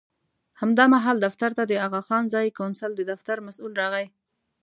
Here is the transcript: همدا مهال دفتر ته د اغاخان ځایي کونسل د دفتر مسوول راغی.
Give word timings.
همدا 0.61 0.85
مهال 0.93 1.17
دفتر 1.25 1.51
ته 1.57 1.63
د 1.67 1.73
اغاخان 1.87 2.23
ځایي 2.33 2.51
کونسل 2.59 2.91
د 2.95 3.01
دفتر 3.11 3.37
مسوول 3.45 3.73
راغی. 3.81 4.05